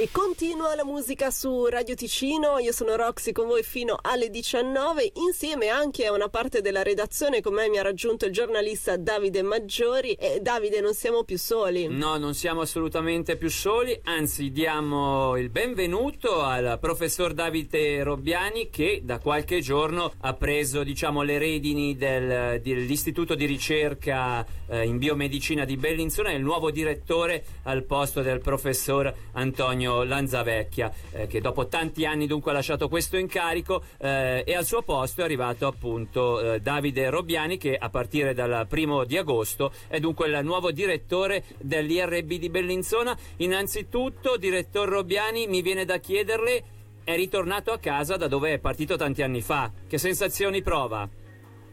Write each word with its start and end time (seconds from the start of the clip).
E 0.00 0.10
continua 0.12 0.76
la 0.76 0.84
musica 0.84 1.32
su 1.32 1.66
Radio 1.66 1.96
Ticino, 1.96 2.58
io 2.60 2.70
sono 2.70 2.94
Roxy 2.94 3.32
con 3.32 3.48
voi 3.48 3.64
fino 3.64 3.98
alle 4.00 4.30
19, 4.30 5.10
insieme 5.14 5.66
anche 5.70 6.06
a 6.06 6.12
una 6.12 6.28
parte 6.28 6.60
della 6.60 6.84
redazione, 6.84 7.40
con 7.40 7.54
me 7.54 7.68
mi 7.68 7.78
ha 7.78 7.82
raggiunto 7.82 8.24
il 8.24 8.32
giornalista 8.32 8.96
Davide 8.96 9.42
Maggiori 9.42 10.12
e 10.12 10.38
Davide 10.40 10.80
non 10.80 10.94
siamo 10.94 11.24
più 11.24 11.36
soli. 11.36 11.88
No, 11.88 12.16
non 12.16 12.34
siamo 12.34 12.60
assolutamente 12.60 13.34
più 13.34 13.50
soli, 13.50 13.98
anzi 14.04 14.52
diamo 14.52 15.36
il 15.36 15.50
benvenuto 15.50 16.42
al 16.42 16.78
professor 16.80 17.34
Davide 17.34 18.00
Robbiani 18.04 18.70
che 18.70 19.00
da 19.02 19.18
qualche 19.18 19.60
giorno 19.60 20.12
ha 20.20 20.34
preso 20.34 20.84
diciamo 20.84 21.22
le 21.22 21.38
redini 21.38 21.96
del, 21.96 22.60
dell'istituto 22.60 23.34
di 23.34 23.46
ricerca 23.46 24.46
eh, 24.68 24.84
in 24.84 24.98
biomedicina 24.98 25.64
di 25.64 25.76
Bellinzona, 25.76 26.30
è 26.30 26.34
il 26.34 26.42
nuovo 26.42 26.70
direttore 26.70 27.44
al 27.64 27.82
posto 27.82 28.22
del 28.22 28.38
professor 28.38 29.12
Antonio 29.32 29.86
Antonio 29.88 30.04
Lanzavecchia, 30.04 30.92
eh, 31.12 31.26
che 31.26 31.40
dopo 31.40 31.66
tanti 31.66 32.04
anni 32.04 32.26
dunque 32.26 32.50
ha 32.50 32.54
lasciato 32.54 32.88
questo 32.88 33.16
incarico 33.16 33.82
eh, 33.98 34.44
e 34.46 34.54
al 34.54 34.64
suo 34.64 34.82
posto 34.82 35.22
è 35.22 35.24
arrivato 35.24 35.66
appunto 35.66 36.54
eh, 36.54 36.60
Davide 36.60 37.08
Robbiani 37.08 37.56
che 37.56 37.76
a 37.76 37.88
partire 37.88 38.34
dal 38.34 38.66
primo 38.68 39.04
di 39.04 39.16
agosto 39.16 39.72
è 39.88 39.98
dunque 39.98 40.28
il 40.28 40.38
nuovo 40.42 40.70
direttore 40.70 41.44
dell'IRB 41.58 42.34
di 42.34 42.50
Bellinzona. 42.50 43.16
Innanzitutto, 43.36 44.36
direttore 44.36 44.90
Robbiani, 44.90 45.46
mi 45.46 45.62
viene 45.62 45.84
da 45.84 45.98
chiederle, 45.98 46.62
è 47.04 47.16
ritornato 47.16 47.72
a 47.72 47.78
casa 47.78 48.16
da 48.16 48.28
dove 48.28 48.52
è 48.52 48.58
partito 48.58 48.96
tanti 48.96 49.22
anni 49.22 49.40
fa. 49.40 49.70
Che 49.86 49.98
sensazioni 49.98 50.60
prova? 50.62 51.08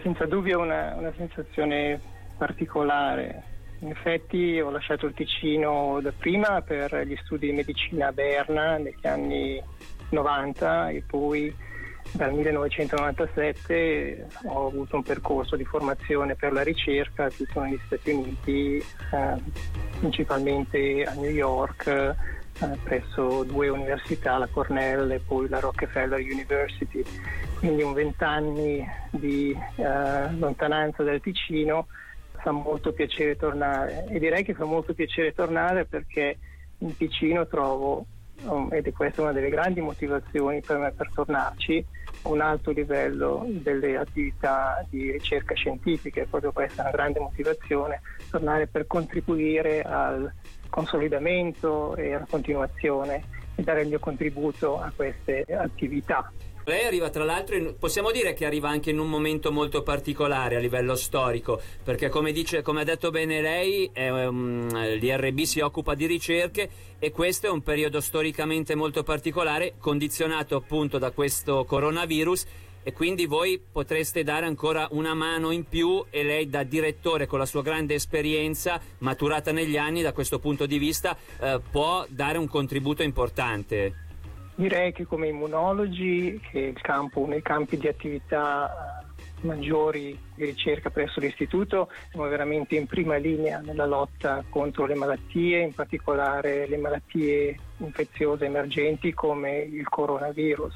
Senza 0.01 0.25
dubbio 0.25 0.59
una, 0.59 0.95
una 0.95 1.13
sensazione 1.17 1.99
particolare 2.37 3.54
in 3.79 3.89
effetti 3.89 4.59
ho 4.59 4.69
lasciato 4.69 5.05
il 5.05 5.13
Ticino 5.13 5.99
da 6.01 6.11
prima 6.11 6.61
per 6.61 7.05
gli 7.05 7.15
studi 7.23 7.47
di 7.47 7.53
medicina 7.53 8.07
a 8.07 8.11
Berna 8.11 8.77
negli 8.77 9.05
anni 9.05 9.61
90 10.09 10.89
e 10.89 11.03
poi 11.05 11.53
dal 12.11 12.33
1997 12.33 14.27
ho 14.45 14.67
avuto 14.67 14.95
un 14.95 15.03
percorso 15.03 15.55
di 15.55 15.65
formazione 15.65 16.35
per 16.35 16.53
la 16.53 16.63
ricerca 16.63 17.29
tutto 17.29 17.61
negli 17.61 17.79
Stati 17.85 18.11
Uniti, 18.11 18.77
eh, 18.77 19.35
principalmente 19.99 21.03
a 21.03 21.13
New 21.13 21.31
York, 21.31 21.87
eh, 21.87 22.15
presso 22.83 23.43
due 23.43 23.67
università, 23.67 24.37
la 24.37 24.47
Cornell 24.47 25.11
e 25.11 25.19
poi 25.19 25.49
la 25.49 25.59
Rockefeller 25.59 26.21
University. 26.21 27.03
Quindi 27.59 27.81
un 27.81 27.93
vent'anni 27.93 28.87
di 29.09 29.51
eh, 29.75 30.31
lontananza 30.37 31.03
dal 31.03 31.19
Ticino 31.19 31.87
fa 32.45 32.51
molto 32.51 32.91
piacere 32.91 33.35
tornare 33.35 34.05
e 34.07 34.19
direi 34.19 34.43
che 34.43 34.53
fa 34.53 34.65
molto 34.65 34.93
piacere 34.93 35.33
tornare 35.33 35.85
perché 35.85 36.37
in 36.77 36.95
Ticino 36.95 37.47
trovo, 37.47 38.05
um, 38.43 38.71
ed 38.71 38.85
è 38.85 38.91
questa 38.91 39.23
una 39.23 39.31
delle 39.31 39.49
grandi 39.49 39.81
motivazioni 39.81 40.61
per 40.61 40.77
me 40.77 40.91
per 40.91 41.09
tornarci, 41.11 41.83
un 42.25 42.41
alto 42.41 42.69
livello 42.69 43.43
delle 43.47 43.97
attività 43.97 44.85
di 44.87 45.09
ricerca 45.09 45.55
scientifica, 45.55 46.21
è 46.21 46.25
proprio 46.25 46.51
questa 46.51 46.83
una 46.83 46.91
grande 46.91 47.19
motivazione, 47.19 48.01
tornare 48.29 48.67
per 48.67 48.85
contribuire 48.85 49.81
al 49.81 50.31
consolidamento 50.69 51.95
e 51.95 52.13
alla 52.13 52.27
continuazione 52.29 53.23
e 53.55 53.63
dare 53.63 53.81
il 53.81 53.87
mio 53.87 53.99
contributo 53.99 54.79
a 54.79 54.91
queste 54.95 55.45
attività. 55.49 56.31
Lei 56.67 56.83
arriva 56.83 57.11
tra 57.11 57.23
l'altro, 57.23 57.55
in, 57.55 57.75
possiamo 57.77 58.09
dire 58.09 58.33
che 58.33 58.43
arriva 58.43 58.69
anche 58.69 58.89
in 58.89 58.97
un 58.97 59.07
momento 59.07 59.51
molto 59.51 59.83
particolare 59.83 60.55
a 60.55 60.59
livello 60.59 60.95
storico, 60.95 61.61
perché 61.83 62.09
come, 62.09 62.31
dice, 62.31 62.63
come 62.63 62.81
ha 62.81 62.83
detto 62.83 63.11
bene 63.11 63.39
lei, 63.39 63.91
um, 63.95 64.67
l'IRB 64.97 65.41
si 65.41 65.59
occupa 65.59 65.93
di 65.93 66.07
ricerche 66.07 66.69
e 66.97 67.11
questo 67.11 67.45
è 67.45 67.49
un 67.51 67.61
periodo 67.61 68.01
storicamente 68.01 68.73
molto 68.73 69.03
particolare, 69.03 69.75
condizionato 69.77 70.55
appunto 70.55 70.97
da 70.97 71.11
questo 71.11 71.65
coronavirus 71.65 72.45
e 72.81 72.93
quindi 72.93 73.27
voi 73.27 73.61
potreste 73.71 74.23
dare 74.23 74.47
ancora 74.47 74.87
una 74.91 75.13
mano 75.13 75.51
in 75.51 75.67
più 75.67 76.03
e 76.09 76.23
lei 76.23 76.49
da 76.49 76.63
direttore 76.63 77.27
con 77.27 77.37
la 77.37 77.45
sua 77.45 77.61
grande 77.61 77.93
esperienza 77.93 78.81
maturata 78.99 79.51
negli 79.51 79.77
anni 79.77 80.01
da 80.01 80.13
questo 80.13 80.39
punto 80.39 80.65
di 80.65 80.79
vista 80.79 81.15
eh, 81.39 81.61
può 81.69 82.05
dare 82.09 82.39
un 82.39 82.47
contributo 82.47 83.03
importante. 83.03 84.04
Direi 84.55 84.93
che 84.93 85.05
come 85.05 85.27
immunologi, 85.27 86.39
che 86.49 86.69
è 86.69 86.81
campo, 86.81 87.19
uno 87.19 87.31
dei 87.31 87.41
campi 87.41 87.77
di 87.77 87.89
attività 87.89 89.03
eh, 89.03 89.45
maggiori 89.45 90.17
di 90.33 90.45
ricerca 90.45 90.89
presso 90.89 91.19
l'istituto, 91.19 91.89
siamo 92.09 92.25
veramente 92.29 92.77
in 92.77 92.87
prima 92.87 93.17
linea 93.17 93.59
nella 93.59 93.85
lotta 93.85 94.45
contro 94.49 94.85
le 94.85 94.95
malattie, 94.95 95.59
in 95.59 95.73
particolare 95.73 96.67
le 96.67 96.77
malattie 96.77 97.59
infeziose 97.77 98.45
emergenti 98.45 99.13
come 99.13 99.57
il 99.57 99.89
coronavirus. 99.89 100.73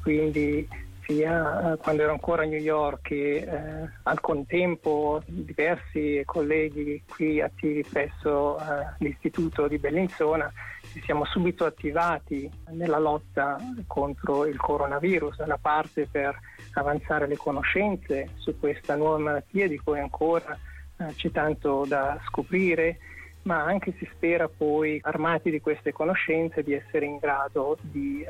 Quindi 0.00 0.66
sia 1.10 1.72
eh, 1.72 1.76
quando 1.76 2.02
ero 2.02 2.12
ancora 2.12 2.44
a 2.44 2.46
New 2.46 2.58
York 2.58 3.02
che 3.02 3.36
eh, 3.36 3.90
al 4.04 4.20
contempo 4.20 5.20
diversi 5.26 6.22
colleghi 6.24 7.02
qui 7.06 7.40
attivi 7.40 7.84
presso 7.84 8.58
eh, 8.58 8.94
l'istituto 8.98 9.66
di 9.68 9.78
Bellinzona 9.78 10.50
ci 10.92 11.00
siamo 11.02 11.24
subito 11.24 11.64
attivati 11.64 12.50
nella 12.70 12.98
lotta 12.98 13.56
contro 13.86 14.44
il 14.46 14.56
coronavirus, 14.56 15.36
da 15.36 15.44
una 15.44 15.58
parte 15.58 16.08
per 16.10 16.36
avanzare 16.72 17.26
le 17.26 17.36
conoscenze 17.36 18.30
su 18.36 18.58
questa 18.58 18.96
nuova 18.96 19.18
malattia 19.18 19.68
di 19.68 19.78
cui 19.78 20.00
ancora 20.00 20.58
eh, 20.98 21.14
c'è 21.14 21.30
tanto 21.30 21.84
da 21.86 22.20
scoprire, 22.26 22.98
ma 23.42 23.62
anche 23.62 23.94
si 23.98 24.08
spera 24.12 24.48
poi, 24.48 24.98
armati 25.02 25.50
di 25.50 25.60
queste 25.60 25.92
conoscenze, 25.92 26.62
di 26.62 26.74
essere 26.74 27.06
in 27.06 27.18
grado 27.18 27.78
di 27.80 28.22
eh, 28.22 28.28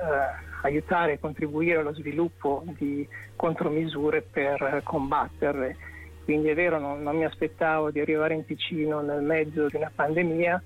aiutare 0.62 1.12
e 1.12 1.19
contribuire 1.19 1.81
allo 1.81 1.94
sviluppo 1.94 2.62
di 2.76 3.09
contromisure 3.37 4.20
per 4.20 4.82
combatterle. 4.84 5.76
Quindi 6.25 6.49
è 6.49 6.54
vero, 6.54 6.78
non, 6.78 7.03
non 7.03 7.16
mi 7.16 7.25
aspettavo 7.25 7.91
di 7.91 8.00
arrivare 8.00 8.34
in 8.34 8.44
Ticino 8.44 9.00
nel 9.00 9.22
mezzo 9.22 9.66
di 9.66 9.76
una 9.76 9.91
pandemia, 9.93 10.62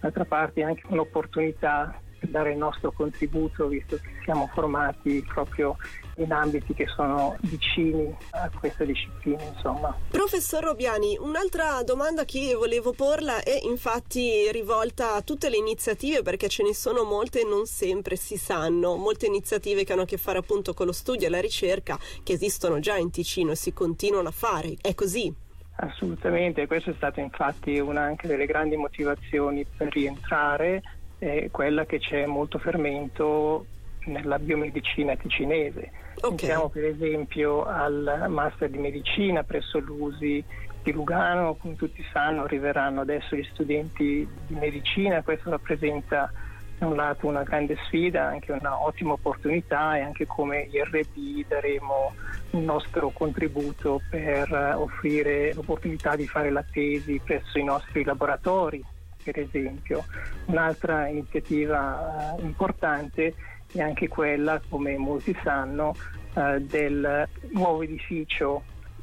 d'altra 0.00 0.24
parte 0.24 0.60
è 0.60 0.64
anche 0.64 0.82
un'opportunità 0.88 2.00
per 2.18 2.30
dare 2.30 2.52
il 2.52 2.58
nostro 2.58 2.92
contributo, 2.92 3.68
visto 3.68 3.96
che 3.96 4.08
siamo 4.24 4.50
formati 4.52 5.24
proprio 5.26 5.76
in 6.16 6.32
ambiti 6.32 6.74
che 6.74 6.86
sono 6.88 7.36
vicini 7.42 8.14
a 8.30 8.50
questa 8.58 8.84
disciplina. 8.84 9.42
Insomma. 9.42 9.96
Professor 10.10 10.62
Robiani, 10.64 11.16
un'altra 11.18 11.82
domanda 11.84 12.24
che 12.24 12.54
volevo 12.54 12.92
porla 12.92 13.42
è 13.42 13.60
infatti 13.62 14.50
rivolta 14.50 15.14
a 15.14 15.22
tutte 15.22 15.48
le 15.48 15.56
iniziative, 15.56 16.22
perché 16.22 16.48
ce 16.48 16.64
ne 16.64 16.74
sono 16.74 17.04
molte 17.04 17.42
e 17.42 17.44
non 17.44 17.66
sempre 17.66 18.16
si 18.16 18.36
sanno, 18.36 18.96
molte 18.96 19.26
iniziative 19.26 19.84
che 19.84 19.92
hanno 19.92 20.02
a 20.02 20.06
che 20.06 20.16
fare 20.16 20.38
appunto 20.38 20.74
con 20.74 20.86
lo 20.86 20.92
studio 20.92 21.28
e 21.28 21.30
la 21.30 21.40
ricerca 21.40 21.98
che 22.22 22.32
esistono 22.32 22.80
già 22.80 22.96
in 22.96 23.10
Ticino 23.10 23.52
e 23.52 23.56
si 23.56 23.72
continuano 23.72 24.28
a 24.28 24.32
fare. 24.32 24.76
È 24.80 24.94
così? 24.94 25.46
Assolutamente, 25.80 26.66
questa 26.66 26.90
è 26.90 26.94
stata 26.94 27.20
infatti 27.20 27.78
una 27.78 28.02
anche 28.02 28.26
delle 28.26 28.46
grandi 28.46 28.76
motivazioni 28.76 29.64
per 29.76 29.92
rientrare, 29.92 30.82
è 31.18 31.48
quella 31.52 31.86
che 31.86 31.98
c'è 31.98 32.26
molto 32.26 32.58
fermento 32.58 33.64
nella 34.06 34.40
biomedicina 34.40 35.14
ticinese. 35.14 35.90
Okay. 36.16 36.30
Pensiamo 36.30 36.68
per 36.68 36.84
esempio 36.84 37.64
al 37.64 38.26
master 38.28 38.70
di 38.70 38.78
medicina 38.78 39.44
presso 39.44 39.78
l'USI 39.78 40.44
di 40.82 40.92
Lugano, 40.92 41.54
come 41.54 41.76
tutti 41.76 42.04
sanno 42.12 42.42
arriveranno 42.42 43.02
adesso 43.02 43.36
gli 43.36 43.46
studenti 43.52 44.28
di 44.46 44.54
medicina, 44.54 45.22
questo 45.22 45.50
rappresenta 45.50 46.32
da 46.78 46.86
un 46.86 46.96
lato 46.96 47.26
una 47.26 47.42
grande 47.42 47.76
sfida, 47.86 48.26
anche 48.26 48.52
un'ottima 48.52 49.12
opportunità 49.12 49.96
e 49.96 50.00
anche 50.00 50.26
come 50.26 50.68
IRB 50.70 51.46
daremo 51.46 52.14
il 52.50 52.60
nostro 52.60 53.10
contributo 53.10 54.00
per 54.08 54.52
offrire 54.76 55.52
l'opportunità 55.54 56.14
di 56.14 56.26
fare 56.26 56.50
la 56.50 56.64
tesi 56.70 57.20
presso 57.22 57.58
i 57.58 57.64
nostri 57.64 58.04
laboratori, 58.04 58.82
per 59.22 59.38
esempio. 59.38 60.04
Un'altra 60.46 61.08
iniziativa 61.08 62.36
eh, 62.36 62.42
importante 62.42 63.34
è 63.72 63.80
anche 63.80 64.08
quella, 64.08 64.60
come 64.68 64.96
molti 64.96 65.36
sanno, 65.42 65.94
eh, 66.34 66.60
del 66.60 67.28
nuovo 67.50 67.82
edificio 67.82 68.62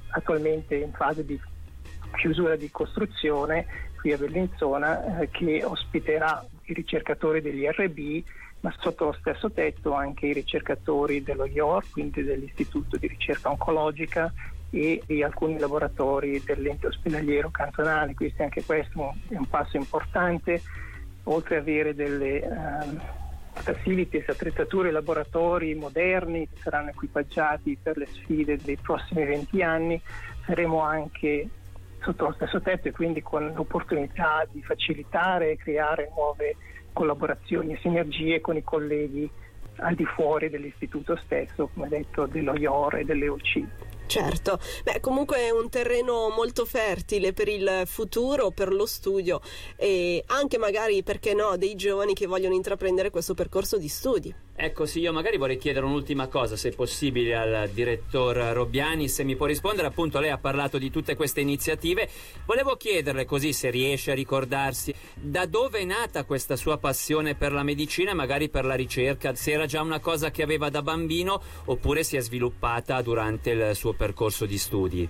attualmente 0.09 0.75
in 0.75 0.93
fase 0.93 1.25
di 1.25 1.39
chiusura 2.15 2.55
di 2.55 2.71
costruzione 2.71 3.65
qui 4.05 4.13
a 4.13 4.17
Bellinzona 4.17 5.19
eh, 5.21 5.29
che 5.31 5.63
ospiterà 5.63 6.45
i 6.65 6.73
ricercatori 6.73 7.41
degli 7.41 7.65
RB, 7.65 8.23
ma 8.59 8.71
sotto 8.77 9.05
lo 9.05 9.15
stesso 9.19 9.49
tetto 9.49 9.93
anche 9.93 10.27
i 10.27 10.33
ricercatori 10.33 11.23
dello 11.23 11.45
IOR, 11.47 11.83
quindi 11.89 12.21
dell'Istituto 12.21 12.97
di 12.97 13.07
ricerca 13.07 13.49
oncologica 13.49 14.31
e 14.69 15.01
di 15.07 15.23
alcuni 15.23 15.57
laboratori 15.57 16.39
dell'ente 16.45 16.85
ospedaliero 16.85 17.49
cantonale, 17.49 18.13
quindi 18.13 18.35
anche 18.43 18.63
questo 18.63 19.15
è 19.27 19.37
un 19.37 19.47
passo 19.47 19.75
importante, 19.75 20.61
oltre 21.23 21.55
ad 21.55 21.61
avere 21.63 21.95
delle 21.95 22.41
uh, 22.41 22.99
facilities, 23.53 24.29
attrezzature, 24.29 24.91
laboratori 24.91 25.73
moderni 25.73 26.47
che 26.47 26.57
saranno 26.61 26.89
equipaggiati 26.89 27.75
per 27.81 27.97
le 27.97 28.05
sfide 28.11 28.57
dei 28.57 28.77
prossimi 28.77 29.25
20 29.25 29.63
anni, 29.63 29.99
saremo 30.45 30.81
anche 30.81 31.49
sotto 32.05 32.25
lo 32.25 32.33
stesso 32.33 32.61
tetto 32.61 32.87
e 32.87 32.91
quindi 32.91 33.21
con 33.23 33.51
l'opportunità 33.53 34.47
di 34.49 34.61
facilitare 34.61 35.51
e 35.51 35.57
creare 35.57 36.11
nuove 36.15 36.55
collaborazioni 36.93 37.73
e 37.73 37.79
sinergie 37.81 38.39
con 38.39 38.55
i 38.55 38.63
colleghi 38.63 39.29
al 39.77 39.95
di 39.95 40.05
fuori 40.05 40.49
dell'istituto 40.49 41.17
stesso, 41.25 41.69
come 41.73 41.89
detto, 41.89 42.27
dello 42.27 42.55
IOR 42.55 42.97
e 42.97 43.03
delle 43.03 43.27
OC. 43.27 43.63
Certo, 44.05 44.59
beh 44.83 44.99
comunque 44.99 45.37
è 45.37 45.49
un 45.49 45.67
terreno 45.67 46.29
molto 46.29 46.63
fertile 46.63 47.33
per 47.33 47.47
il 47.47 47.81
futuro, 47.85 48.51
per 48.51 48.71
lo 48.71 48.85
studio 48.85 49.41
e 49.75 50.23
anche 50.27 50.59
magari, 50.59 51.01
perché 51.01 51.33
no, 51.33 51.57
dei 51.57 51.75
giovani 51.75 52.13
che 52.13 52.27
vogliono 52.27 52.53
intraprendere 52.53 53.09
questo 53.09 53.33
percorso 53.33 53.77
di 53.77 53.87
studi. 53.87 54.44
Ecco 54.57 54.85
sì, 54.85 55.01
io 55.01 55.11
magari 55.11 55.35
vorrei 55.35 55.57
chiedere 55.57 55.85
un'ultima 55.85 56.27
cosa, 56.27 56.55
se 56.55 56.71
possibile, 56.71 57.35
al 57.35 57.69
direttor 57.71 58.37
Robbiani, 58.37 59.09
se 59.09 59.25
mi 59.25 59.35
può 59.35 59.47
rispondere, 59.47 59.87
appunto 59.87 60.19
lei 60.19 60.29
ha 60.29 60.37
parlato 60.37 60.77
di 60.77 60.89
tutte 60.89 61.13
queste 61.13 61.41
iniziative, 61.41 62.07
volevo 62.45 62.77
chiederle 62.77 63.25
così 63.25 63.51
se 63.51 63.69
riesce 63.69 64.11
a 64.11 64.15
ricordarsi 64.15 64.93
da 65.13 65.45
dove 65.45 65.79
è 65.79 65.83
nata 65.83 66.23
questa 66.23 66.55
sua 66.55 66.77
passione 66.77 67.35
per 67.35 67.51
la 67.51 67.63
medicina 67.63 68.11
e 68.11 68.13
magari 68.13 68.47
per 68.47 68.63
la 68.63 68.75
ricerca, 68.75 69.35
se 69.35 69.51
era 69.51 69.65
già 69.65 69.81
una 69.81 69.99
cosa 69.99 70.31
che 70.31 70.41
aveva 70.41 70.69
da 70.69 70.81
bambino 70.81 71.41
oppure 71.65 72.03
si 72.03 72.15
è 72.15 72.21
sviluppata 72.21 73.01
durante 73.01 73.49
il 73.49 73.75
suo 73.75 73.91
percorso 73.91 74.45
di 74.45 74.57
studi. 74.57 75.09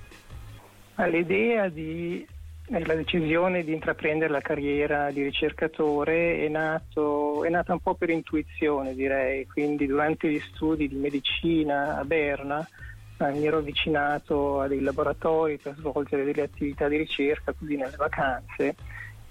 L'idea 0.95 1.69
di 1.69 2.25
la 2.67 2.95
decisione 2.95 3.63
di 3.63 3.73
intraprendere 3.73 4.31
la 4.31 4.41
carriera 4.41 5.11
di 5.11 5.21
ricercatore 5.21 6.43
è, 6.43 6.47
nato, 6.47 7.43
è, 7.43 7.49
nata 7.49 7.73
un 7.73 7.79
po' 7.79 7.93
per 7.93 8.09
intuizione, 8.09 8.95
direi, 8.95 9.45
quindi 9.45 9.85
durante 9.85 10.31
gli 10.31 10.39
studi 10.39 10.87
di 10.87 10.95
medicina 10.95 11.97
a 11.97 12.03
Berna 12.03 12.67
eh, 13.17 13.31
mi 13.31 13.45
ero 13.45 13.57
avvicinato 13.57 14.61
a 14.61 14.67
dei 14.67 14.81
laboratori 14.81 15.57
per 15.57 15.75
svolgere 15.77 16.23
delle 16.23 16.41
attività 16.41 16.87
di 16.87 16.97
ricerca 16.97 17.53
così 17.53 17.75
nelle 17.75 17.95
vacanze 17.97 18.75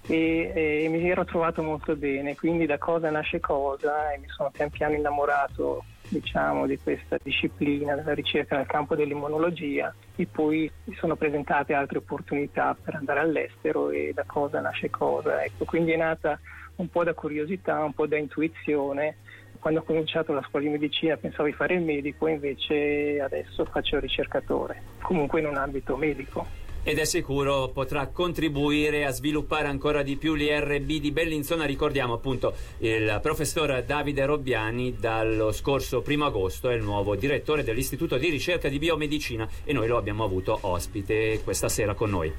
e, 0.07 0.83
e 0.85 0.87
mi 0.89 1.09
ero 1.09 1.25
trovato 1.25 1.61
molto 1.61 1.95
bene, 1.95 2.35
quindi 2.35 2.65
da 2.65 2.77
cosa 2.77 3.09
nasce 3.09 3.41
cosa 3.41 4.13
e 4.13 4.17
mi 4.19 4.27
sono 4.29 4.49
pian 4.49 4.69
piano 4.69 4.95
innamorato 4.95 5.83
diciamo, 6.07 6.65
di 6.65 6.79
questa 6.81 7.17
disciplina 7.21 7.95
della 7.95 8.13
ricerca 8.13 8.57
nel 8.57 8.65
campo 8.65 8.95
dell'immunologia 8.95 9.93
e 10.15 10.27
poi 10.31 10.69
mi 10.85 10.95
sono 10.95 11.15
presentate 11.15 11.73
altre 11.73 11.97
opportunità 11.99 12.75
per 12.81 12.95
andare 12.95 13.19
all'estero 13.19 13.89
e 13.89 14.11
da 14.13 14.23
cosa 14.25 14.61
nasce 14.61 14.89
cosa. 14.89 15.43
Ecco, 15.43 15.65
quindi 15.65 15.91
è 15.91 15.97
nata 15.97 16.39
un 16.77 16.89
po' 16.89 17.03
da 17.03 17.13
curiosità, 17.13 17.83
un 17.83 17.93
po' 17.93 18.07
da 18.07 18.17
intuizione. 18.17 19.17
Quando 19.59 19.79
ho 19.79 19.83
cominciato 19.83 20.33
la 20.33 20.43
scuola 20.47 20.65
di 20.65 20.71
medicina 20.71 21.17
pensavo 21.17 21.47
di 21.47 21.53
fare 21.53 21.73
il 21.73 21.81
medico, 21.81 22.27
invece 22.27 23.19
adesso 23.19 23.65
faccio 23.65 23.95
il 23.95 24.01
ricercatore, 24.01 24.81
comunque 25.01 25.39
in 25.39 25.47
un 25.47 25.57
ambito 25.57 25.95
medico 25.97 26.45
ed 26.87 26.99
è 26.99 27.03
sicuro 27.03 27.69
potrà 27.69 28.07
contribuire 28.09 29.05
a 29.05 29.09
sviluppare 29.09 29.67
ancora 29.67 30.03
di 30.03 30.17
più 30.17 30.35
l'IRB 30.35 30.85
di 30.85 31.11
Bellinzona. 31.11 31.65
Ricordiamo 31.65 32.13
appunto 32.13 32.53
il 32.77 33.17
professor 33.23 33.81
Davide 33.83 34.23
Robbiani 34.25 34.95
dallo 34.95 35.51
scorso 35.51 36.01
primo 36.01 36.25
agosto 36.25 36.69
è 36.69 36.75
il 36.75 36.83
nuovo 36.83 37.15
direttore 37.15 37.63
dell'Istituto 37.63 38.17
di 38.17 38.29
ricerca 38.29 38.69
di 38.69 38.77
biomedicina 38.77 39.49
e 39.63 39.73
noi 39.73 39.87
lo 39.87 39.97
abbiamo 39.97 40.23
avuto 40.23 40.59
ospite 40.61 41.41
questa 41.43 41.69
sera 41.69 41.95
con 41.95 42.11
noi. 42.11 42.31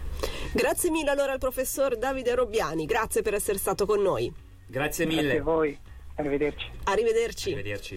Grazie 0.52 0.90
mille 0.90 1.10
allora 1.10 1.32
al 1.32 1.40
professor 1.40 1.98
Davide 1.98 2.36
Robbiani, 2.36 2.86
grazie 2.86 3.22
per 3.22 3.34
essere 3.34 3.58
stato 3.58 3.84
con 3.84 4.00
noi. 4.00 4.32
Grazie 4.64 5.06
mille. 5.06 5.22
Grazie 5.22 5.38
a 5.40 5.42
voi, 5.42 5.78
arrivederci. 6.14 6.70
Arrivederci. 6.84 7.52
Arrivederci. 7.52 7.94